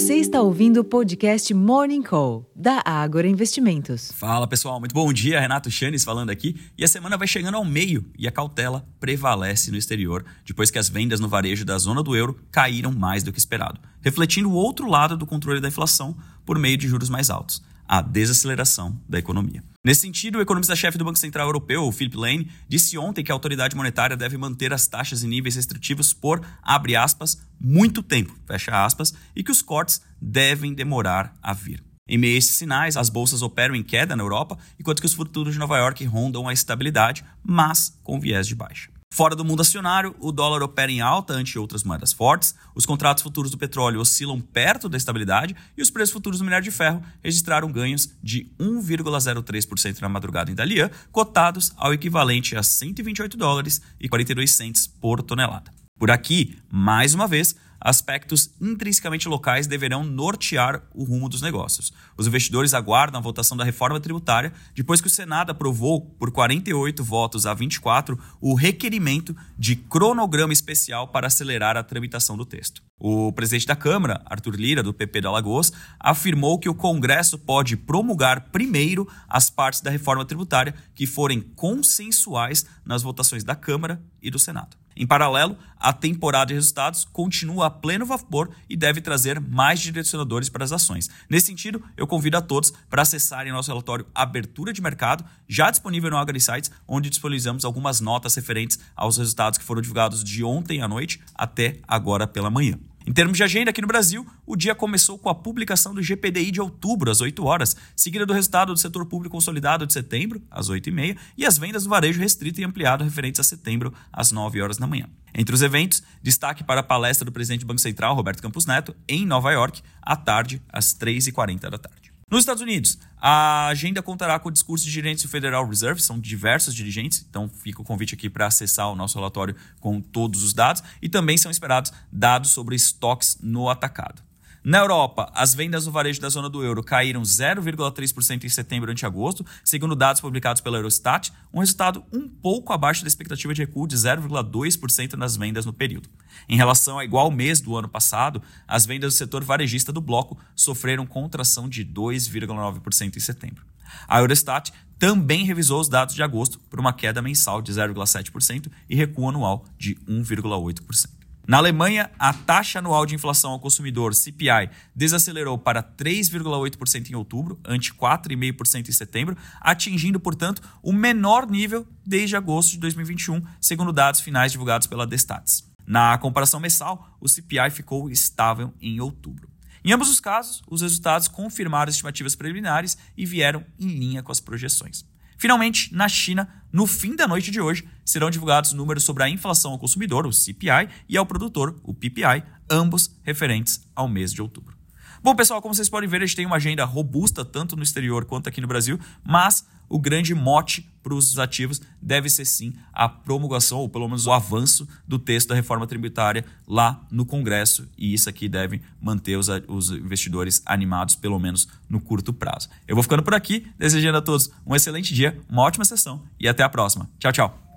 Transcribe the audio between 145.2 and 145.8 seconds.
vendas no